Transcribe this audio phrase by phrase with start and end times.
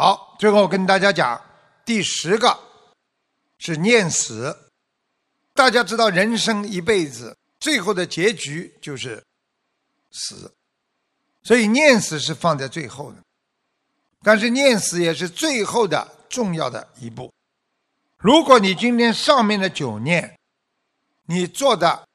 [0.00, 1.38] 好，最后跟大家讲
[1.84, 2.58] 第十个
[3.58, 4.56] 是念死。
[5.52, 9.22] 大家知道，人生一辈子最后的结局就是
[10.10, 10.50] 死，
[11.42, 13.18] 所以念死是放在最后的。
[14.22, 17.30] 但是念死也是最后的重要的一步。
[18.16, 20.34] 如果你今天上面的九念，
[21.26, 22.08] 你做的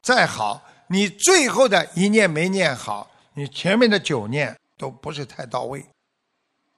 [0.00, 5.84] 再好，你最后的一念没念好，你前面的九念都不是太到位。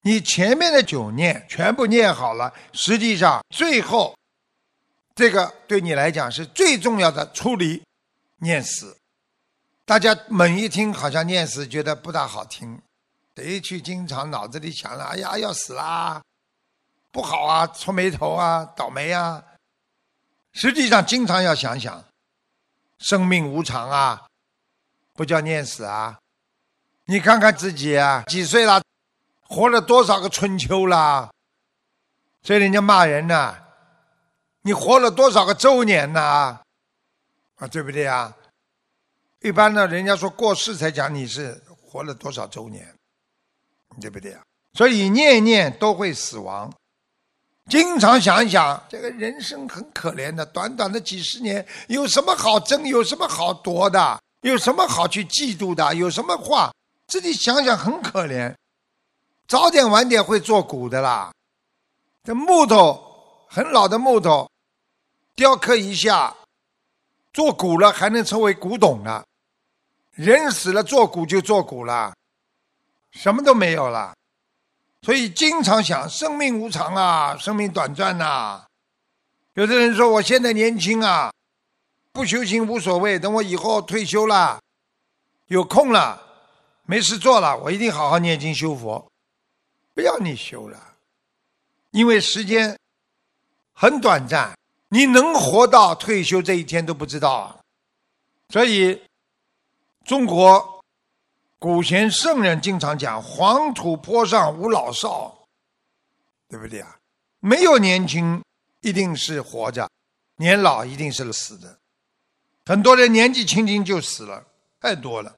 [0.02, 4.16] 你前面的九念全部念好了，实际上最后
[5.14, 7.82] 这个对你来讲是最重要的处理，
[8.38, 8.96] 念死。
[9.84, 12.80] 大家猛一听，好像念死觉得不大好听。
[13.36, 15.04] 谁去经常脑子里想了？
[15.04, 16.20] 哎呀，要死啦，
[17.10, 19.42] 不好啊，愁眉头啊，倒霉啊。
[20.52, 22.04] 实际上，经常要想想，
[22.98, 24.26] 生命无常啊，
[25.14, 26.18] 不叫念死啊。
[27.06, 28.81] 你看看自己啊，几岁了，
[29.48, 31.30] 活了多少个春秋啦？
[32.42, 33.56] 所以人家骂人呢，
[34.62, 36.60] 你活了多少个周年呐？
[37.56, 38.36] 啊，对不对啊？
[39.40, 42.92] 一般呢，人家说过世才讲你是活了多少周年。
[44.00, 44.40] 对不对啊？
[44.72, 46.72] 所以念念都会死亡，
[47.68, 52.88] 经常想一想，这个人生很可怜的，短短的几十年，有什么好争？
[52.88, 54.18] 有什么好夺的？
[54.40, 55.94] 有什么好去嫉妒的？
[55.94, 56.72] 有什么话
[57.06, 58.54] 自己想想很可怜，
[59.52, 61.30] 早点晚点会做骨的啦。
[62.24, 64.48] 这木头很老的木头，
[65.34, 66.34] 雕刻一下，
[67.34, 69.22] 做骨了还能成为古董呢。
[70.12, 72.14] 人死了做骨就做骨了。
[73.10, 74.16] 什么都没有了，
[75.02, 78.64] 所以经常想生命无常啊，生命短暂呐。
[79.52, 81.30] 有的人说我现在年轻啊，
[82.10, 84.58] 不修行无所谓，等我以后退休了，
[85.48, 86.22] 有空了，
[86.86, 89.11] 没事做了，我一定好好念经修佛。
[89.94, 90.94] 不要你修了，
[91.90, 92.78] 因为时间
[93.72, 94.56] 很短暂，
[94.88, 97.60] 你能活到退休这一天都不知道啊。
[98.48, 99.02] 所以
[100.04, 100.70] 中国。
[101.58, 105.46] 古贤圣人经常讲：“黄土坡上无老少，
[106.48, 106.98] 对不对啊？
[107.38, 108.42] 没有年轻
[108.80, 109.88] 一定是活着，
[110.38, 111.78] 年老一定是死的。
[112.66, 114.44] 很多人年纪轻轻就死了，
[114.80, 115.32] 太多了。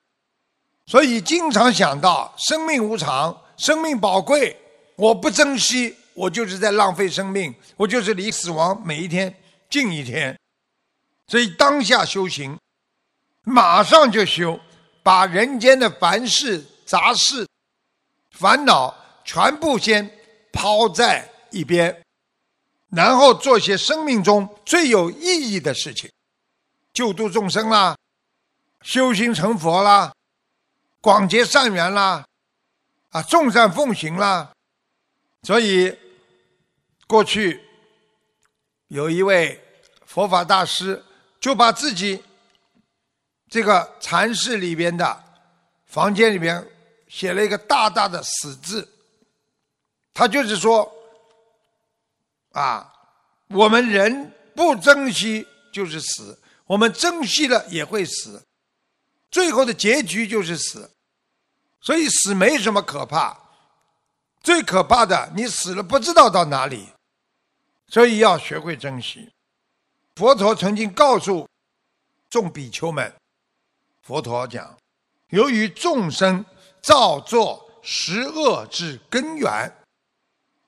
[0.86, 4.56] 所以经常想到生命无常，生命宝贵，
[4.96, 9.34] 我不珍惜，我就是在浪费生命，我就是离死亡每一天
[9.68, 10.38] 近一天。
[11.26, 12.58] 所以当下修行，
[13.42, 14.58] 马上就修。”
[15.04, 17.46] 把人间的凡事杂事、
[18.30, 20.10] 烦恼全部先
[20.50, 21.94] 抛在一边，
[22.88, 26.10] 然后做些生命中最有意义的事情，
[26.94, 27.94] 救度众生啦，
[28.80, 30.10] 修心成佛啦，
[31.02, 32.24] 广结善缘啦，
[33.14, 34.52] 啊，众善奉行啦。
[35.44, 35.96] 所以，
[37.06, 37.62] 过去
[38.88, 39.62] 有一位
[40.04, 41.00] 佛法大师，
[41.38, 42.22] 就把自己。
[43.48, 45.24] 这个禅室里边的
[45.84, 46.66] 房间里边
[47.06, 48.88] 写了一个大大的“死”字，
[50.12, 50.92] 他就是说，
[52.50, 52.92] 啊，
[53.50, 58.42] 我们人不珍惜就是死，我们珍惜了也会死，
[59.30, 60.90] 最后的结局就是死，
[61.84, 63.38] 所以死没什么可怕，
[64.42, 66.88] 最可怕的你死了不知道到哪里，
[67.88, 69.30] 所以要学会珍惜。
[70.14, 71.46] 佛陀曾经告诉
[72.30, 73.14] 众比丘们。
[74.00, 74.74] 佛陀讲，
[75.28, 76.42] 由于众生
[76.80, 79.70] 造作十恶之根源，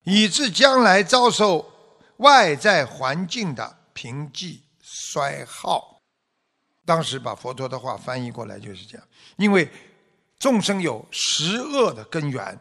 [0.05, 1.73] 以致将来遭受
[2.19, 5.99] 外在环境的贫瘠衰耗。
[6.85, 9.71] 当时把佛陀的话翻译过来就是这样：因为
[10.39, 12.59] 众生有十恶的根源，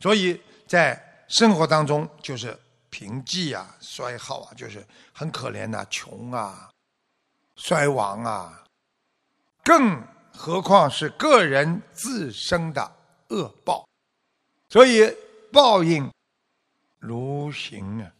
[0.00, 2.58] 所以在生活当中就是
[2.90, 6.70] 贫瘠啊、衰耗啊，就是很可怜呐、穷啊、
[7.56, 8.64] 衰亡啊。
[9.64, 12.96] 更何况是个人自身的
[13.28, 13.86] 恶报，
[14.68, 15.16] 所以
[15.52, 16.10] 报应
[16.98, 18.12] 如行啊！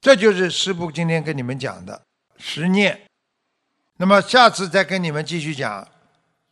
[0.00, 2.00] 这就是师父今天跟你们讲的
[2.38, 3.06] 十念。
[3.96, 5.88] 那么下次再跟你们继续讲，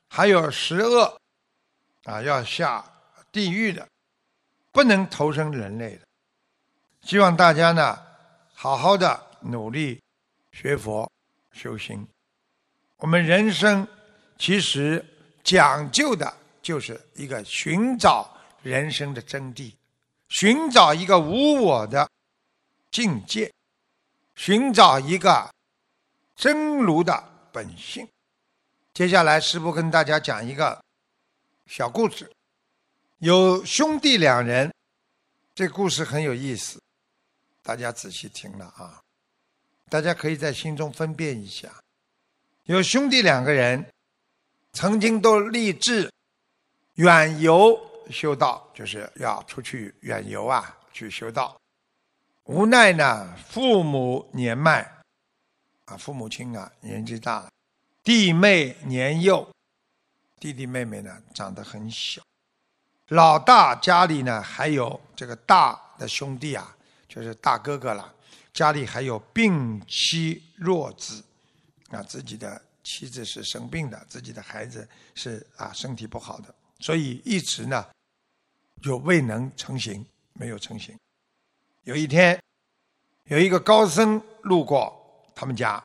[0.08, 1.16] 还有十恶
[2.04, 2.84] 啊，要下
[3.32, 3.86] 地狱的，
[4.72, 6.06] 不能投生人类的。
[7.02, 7.98] 希望大家呢，
[8.54, 10.00] 好好的努力
[10.52, 11.10] 学佛
[11.52, 12.06] 修心。
[12.96, 13.86] 我们人生
[14.38, 15.04] 其实
[15.42, 18.30] 讲究的就是一个寻找
[18.62, 19.72] 人生的真谛，
[20.28, 22.08] 寻找一个无我的
[22.90, 23.50] 境界，
[24.34, 25.50] 寻找一个
[26.36, 28.06] 真如的本性。
[28.92, 30.83] 接下来，师父跟大家讲一个
[31.66, 32.30] 小故事：
[33.18, 34.72] 有兄弟两人
[35.54, 36.80] 这故事很有意思，
[37.62, 39.02] 大家仔细听了啊，
[39.88, 41.72] 大家可以在心中分辨一下。
[42.64, 43.84] 有兄弟两个人，
[44.72, 46.12] 曾经都立志
[46.94, 47.78] 远游
[48.10, 51.58] 修道，就是要出去远游啊，去修道。
[52.44, 54.80] 无奈呢，父母年迈，
[55.86, 57.50] 啊，父母亲啊年纪大了，
[58.02, 59.48] 弟妹年幼，
[60.40, 62.22] 弟弟妹妹呢长得很小。
[63.08, 66.76] 老大家里呢还有这个大的兄弟啊，
[67.08, 68.14] 就是大哥哥了，
[68.52, 71.22] 家里还有病妻弱子。
[71.90, 77.86] 啊，自己的妻子是生病的，自己的孩子是啊身体不好的，所以一直呢
[78.82, 80.98] 就未能成行，没有成行。
[81.84, 82.42] 有一天，
[83.24, 84.92] 有一个高僧路过
[85.36, 85.80] 他们家，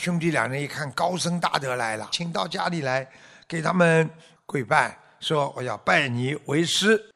[0.00, 3.08] 兄弟两人一看高僧大德来了，请到家里来
[3.50, 4.08] 给他们
[4.46, 7.10] 跪拜，说我要拜你为师，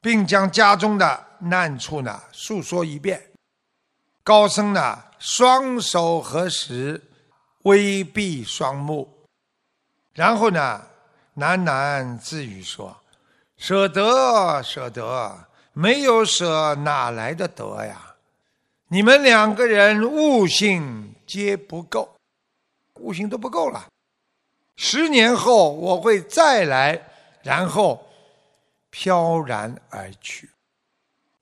[0.00, 3.20] 并将家中的难处呢诉说一遍。
[4.22, 7.02] 高僧呢双手合十。
[7.64, 9.08] 微闭双目，
[10.12, 10.82] 然后呢，
[11.36, 12.94] 喃喃自语说
[13.56, 18.16] ：“舍得，舍得，没有舍哪来的得呀？
[18.88, 22.14] 你们两个人悟性皆不够，
[23.00, 23.86] 悟性都不够了。
[24.76, 27.00] 十年后我会再来，
[27.42, 28.06] 然后
[28.90, 30.50] 飘然而去。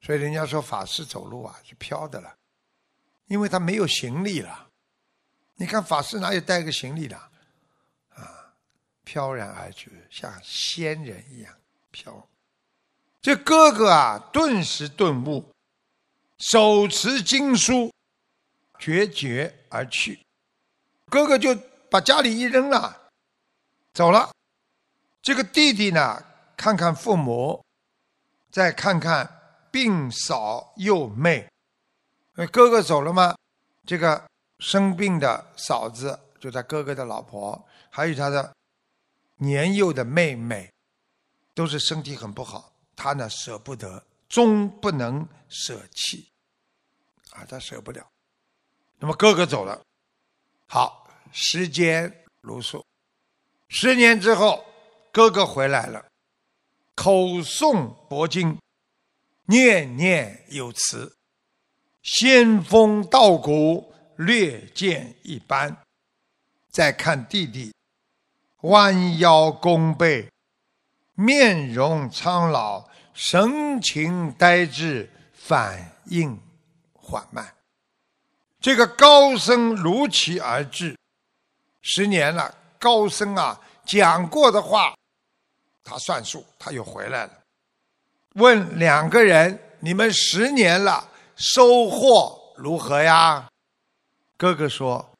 [0.01, 2.35] 所以人家说法师走路啊是飘的了，
[3.27, 4.69] 因为他没有行李了。”
[5.57, 7.17] 你看法师哪有带个行李的，
[8.15, 8.53] 啊，
[9.05, 11.55] 飘然而去，像仙人一样
[11.93, 12.27] 飘。
[13.21, 15.49] 这哥哥啊，顿时顿悟，
[16.39, 17.93] 手持经书，
[18.81, 20.19] 决绝而去。
[21.09, 21.55] 哥哥就
[21.89, 23.02] 把家里一扔了，
[23.93, 24.31] 走了。
[25.21, 26.23] 这个弟弟呢，
[26.57, 27.65] 看看父母，
[28.51, 29.29] 再看看
[29.71, 31.49] 病嫂幼妹，
[32.51, 33.37] 哥哥走了吗？
[33.87, 34.25] 这个。
[34.59, 38.55] 生病的嫂子，就他哥哥的老婆，还有他的
[39.39, 40.73] 年幼的妹妹，
[41.53, 42.73] 都是身体很不好。
[42.95, 46.31] 他呢舍不得，终不能舍弃，
[47.33, 48.07] 啊，他舍不了。
[49.01, 49.83] 那么哥哥走了，
[50.69, 52.81] 好，时间如梭，
[53.75, 54.65] 十年之后，
[55.11, 56.05] 哥哥回来了，
[56.95, 58.61] 口诵佛经，
[59.47, 61.17] 念念有词，
[62.03, 63.91] 仙风道骨。
[64.17, 65.75] 略见一斑，
[66.71, 67.75] 再看弟弟，
[68.61, 70.31] 弯腰弓背，
[71.15, 76.39] 面容苍老，神情呆滞，反应
[76.93, 77.55] 缓慢。
[78.61, 80.97] 这个高僧如期而至，
[81.81, 84.93] 十年了，高僧啊讲过的话，
[85.85, 87.33] 他算数，他又回来了。
[88.35, 93.49] 问两个人：你们十年了，收获如何呀？
[94.37, 95.13] 哥哥说：“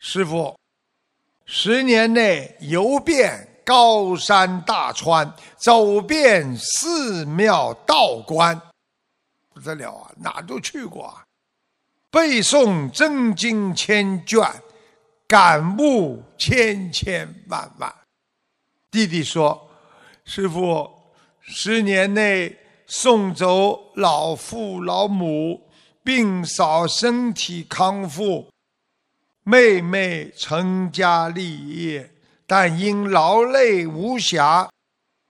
[0.00, 0.58] 师傅，
[1.46, 8.60] 十年内游遍高山大川，走遍寺庙道观，
[9.52, 10.10] 不得了啊！
[10.16, 11.22] 哪都去过啊！
[12.10, 14.42] 背诵真经千卷，
[15.26, 17.94] 感悟千千万万。”
[18.90, 19.70] 弟弟说
[20.24, 20.90] ：“师傅，
[21.40, 22.56] 十年内
[22.86, 25.60] 送走老父老母。”
[26.04, 28.50] 病嫂身体康复，
[29.42, 32.12] 妹妹成家立业，
[32.46, 34.68] 但因劳累无暇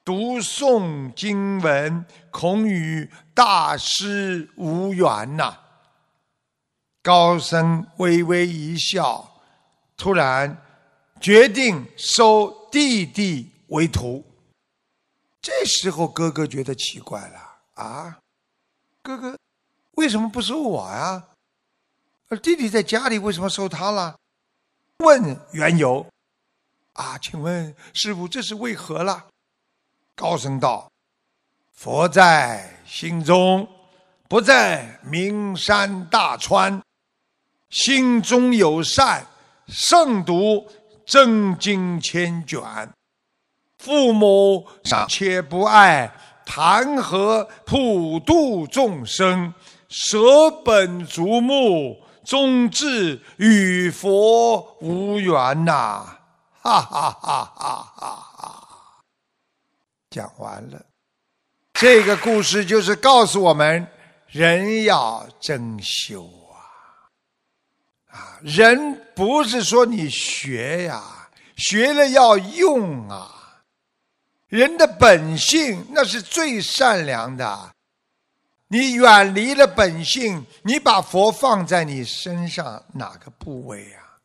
[0.04, 5.56] 读诵经文，恐与大师无缘呐。
[7.04, 9.33] 高僧微微一笑，
[10.04, 10.54] 突然
[11.18, 14.22] 决定收弟弟为徒。
[15.40, 18.18] 这时候哥哥觉得奇怪了啊，
[19.02, 19.38] 哥哥。
[19.92, 21.24] 为什么不收我呀？
[22.28, 24.14] 而弟弟在家里，为什么收他了？
[24.98, 26.06] 问缘由。
[26.92, 29.28] 啊，请问师傅，这是为何了？
[30.14, 30.92] 高僧道
[31.72, 33.66] ：“佛在心中，
[34.28, 36.82] 不在名山大川。
[37.70, 39.26] 心中有善，
[39.66, 40.66] 胜读
[41.06, 42.62] 真经千卷。
[43.78, 46.12] 父母尚且不爱，
[46.46, 49.52] 谈何普度众生？”
[49.96, 56.18] 舍本逐末，终至与佛无缘呐！
[56.60, 58.68] 哈哈哈哈哈哈！
[60.10, 60.84] 讲完了，
[61.74, 63.86] 这个故事就是告诉我们：
[64.26, 66.28] 人要真修
[68.14, 68.38] 啊！
[68.42, 71.02] 人不是说你学呀，
[71.56, 73.62] 学了要用啊。
[74.46, 77.72] 人的本性那是最善良的。
[78.68, 84.22] 你远离了本性，你把佛放在你身上哪个部位啊？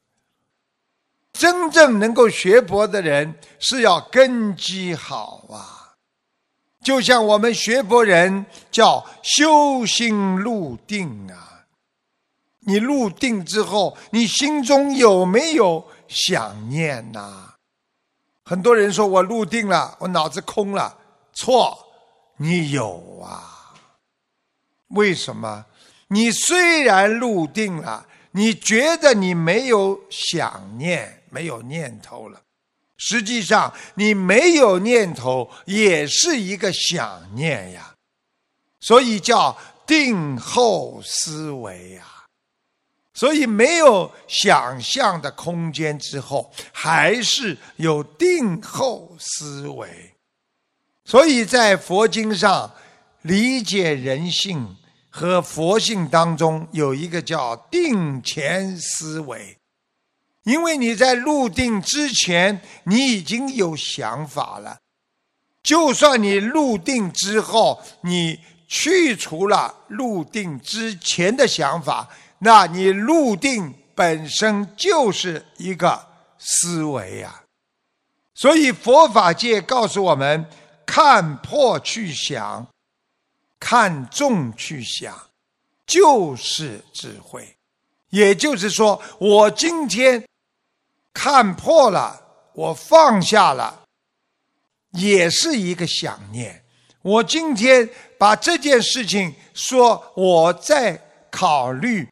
[1.34, 5.96] 真正能够学佛的人是要根基好啊，
[6.84, 11.49] 就像我们学佛人叫修心入定啊。
[12.70, 17.56] 你入定之后，你心中有没有想念呐？
[18.46, 20.96] 很多人说我入定了，我脑子空了，
[21.34, 21.76] 错，
[22.38, 23.74] 你有啊。
[24.90, 25.66] 为什么？
[26.10, 31.16] 你虽然入定了，你觉得你没有想念。
[31.32, 32.42] 没有念头了，
[32.98, 37.94] 实际上你没有念头也是一个想念呀，
[38.80, 42.19] 所以叫定后思维呀。
[43.20, 50.16] 所以没有想象的空间之后，还是有定后思维。
[51.04, 52.74] 所以在佛经上
[53.24, 54.74] 理解人性
[55.10, 59.58] 和佛性当中，有一个叫定前思维。
[60.44, 64.78] 因为你在入定之前，你已经有想法了。
[65.62, 72.08] 就算你入定之后，你去除了入定之前的想法，
[72.40, 77.44] 那你入定本身就是一个思维呀。
[78.34, 80.46] 所以佛法界告诉我们：
[80.86, 82.68] 看破去想，
[83.60, 85.16] 看重去想，
[85.86, 87.56] 就是智慧。
[88.10, 90.24] 也就是说，我今天。
[91.12, 92.22] 看破了，
[92.54, 93.82] 我放下了，
[94.92, 96.64] 也是一个想念。
[97.02, 102.08] 我今天把这件事情说，我在考虑，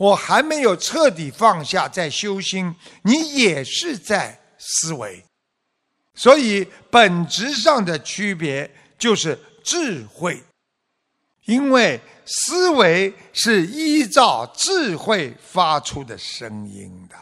[0.00, 5.22] 我还没有彻底放下，在修心，你也是在思维。
[6.14, 10.42] 所以本质上的区别就是智慧，
[11.44, 17.16] 因为思维是依照智慧发出的声音的。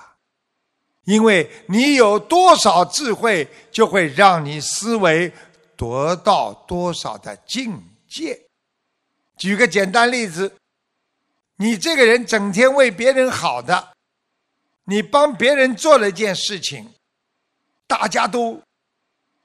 [1.02, 5.32] 因为你有多少智慧，就会让你思维
[5.76, 8.40] 得到多少的境界。
[9.36, 10.52] 举个简单例子，
[11.58, 13.88] 你这个人整天为别人好的，
[14.84, 16.88] 你帮别人做了一件事情，
[17.86, 18.62] 大家都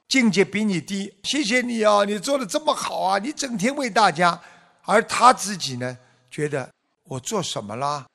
[0.06, 4.40] 境界比你低，谢谢你啊，你做的这么好啊，你整天为大家，
[4.84, 5.98] 而他自己呢，
[6.30, 6.70] 觉得
[7.04, 8.06] 我做什么啦？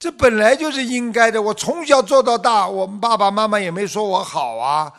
[0.00, 1.40] 这本来就是应该的。
[1.40, 4.92] 我从小做到大，我们爸爸妈妈也没说我好啊。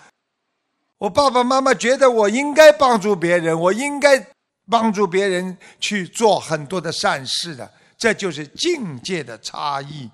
[1.00, 4.28] 我爸爸妈妈觉得我应该帮助别人，我应该
[4.70, 7.70] 帮助别人去做很多的善事的。
[8.02, 10.10] 这就是境界的差异。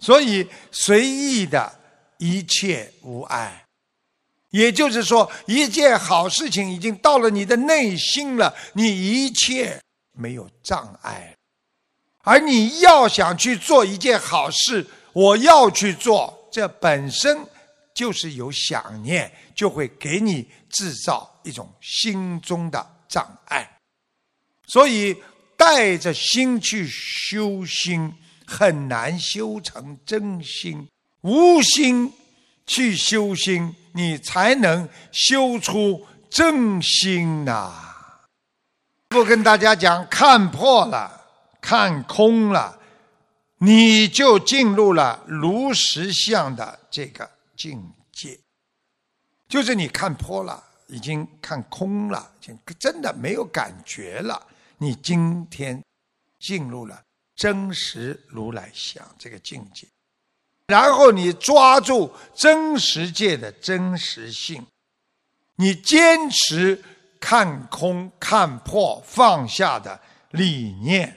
[0.00, 1.80] 所以随意的
[2.18, 3.64] 一切无碍，
[4.50, 9.80] 也就是说，一件好事情已经到了你的内心了，你一切
[10.12, 11.34] 没有障碍。
[12.22, 17.38] 而你要想去做一件好事，我要去做，这本身
[17.94, 23.78] 就是有想念，就会给你制造一种心中的障碍。
[24.66, 25.16] 所以
[25.60, 28.14] 带着心去修心，
[28.46, 30.88] 很难修成真心。
[31.20, 32.10] 无心
[32.66, 37.74] 去修心，你才能修出真心呐。
[39.08, 41.18] 不跟大家讲，看破了。
[41.60, 42.80] 看空了，
[43.58, 48.40] 你就进入了如实相的这个境界。
[49.46, 54.46] 就是你看破了，已经看空了，已经真的没有感觉了。
[54.82, 55.82] 你今天
[56.38, 57.02] 进入了
[57.36, 59.86] 真实如来相这个境界，
[60.68, 64.66] 然后你抓住真实界的真实性，
[65.56, 66.82] 你坚持
[67.20, 71.14] 看空、看破、放下的理念。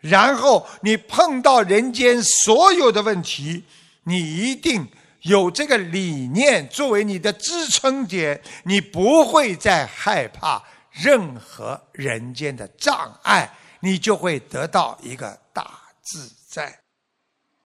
[0.00, 3.64] 然后你碰到人间所有的问题，
[4.04, 4.86] 你一定
[5.22, 10.62] 有这个理念作为你的支撑点，你不会再害怕
[11.00, 13.50] 任何人间的障碍，
[13.80, 16.80] 你就会得到一个大自在。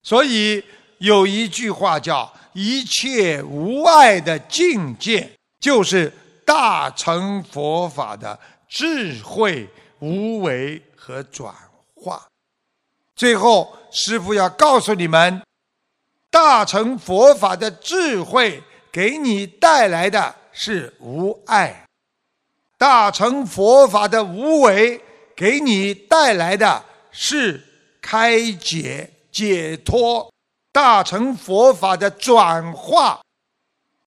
[0.03, 0.63] 所以
[0.97, 6.11] 有一句话叫“一切无碍的境界”，就是
[6.45, 9.69] 大乘佛法的智慧、
[9.99, 11.53] 无为和转
[11.95, 12.27] 化。
[13.15, 15.41] 最后，师父要告诉你们，
[16.29, 21.85] 大乘佛法的智慧给你带来的是无碍；
[22.81, 24.99] 大乘佛法的无为
[25.35, 27.63] 给你带来的是
[28.01, 30.27] 开解解脱；
[30.71, 33.21] 大乘佛法的转化，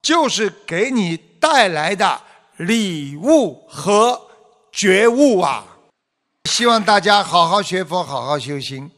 [0.02, 2.20] 就是给你带来的
[2.56, 4.20] 礼物和
[4.72, 5.64] 觉悟啊。
[6.50, 8.90] 希望大家好好学佛，好好修心。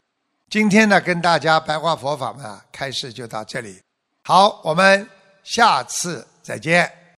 [0.49, 3.79] 今天呢，跟大家白话佛法嘛，开始就到这里。
[4.23, 5.07] 好，我们
[5.43, 6.96] 下次再见。